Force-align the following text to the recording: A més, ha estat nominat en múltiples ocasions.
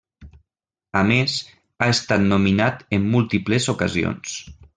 A 1.01 1.03
més, 1.11 1.35
ha 1.85 1.89
estat 1.97 2.25
nominat 2.31 2.83
en 2.99 3.07
múltiples 3.17 3.71
ocasions. 3.77 4.41